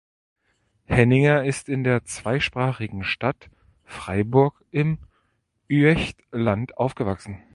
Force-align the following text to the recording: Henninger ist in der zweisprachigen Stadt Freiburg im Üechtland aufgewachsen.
Henninger 0.85 1.43
ist 1.45 1.69
in 1.69 1.83
der 1.83 2.03
zweisprachigen 2.05 3.03
Stadt 3.03 3.51
Freiburg 3.83 4.65
im 4.71 4.97
Üechtland 5.69 6.75
aufgewachsen. 6.79 7.43